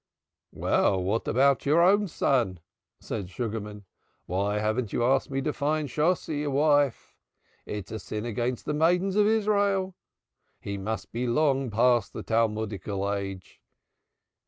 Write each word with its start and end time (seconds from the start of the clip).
"Well, 0.55 0.95
but 0.95 1.01
what 1.03 1.27
about 1.27 1.63
your 1.67 1.79
own 1.83 2.07
son?" 2.07 2.59
said 2.99 3.29
Sugarman; 3.29 3.85
"Why 4.25 4.57
haven't 4.57 4.91
you 4.93 5.03
asked 5.03 5.29
me 5.29 5.43
to 5.43 5.53
find 5.53 5.87
Shosshi 5.91 6.41
a 6.43 6.49
wife? 6.49 7.19
It's 7.67 7.91
a 7.91 7.99
sin 7.99 8.25
against 8.25 8.65
the 8.65 8.73
maidens 8.73 9.15
of 9.15 9.27
Israel. 9.27 9.93
He 10.59 10.75
must 10.79 11.11
be 11.11 11.27
long 11.27 11.69
past 11.69 12.13
the 12.13 12.23
Talmudical 12.23 13.13
age." 13.15 13.61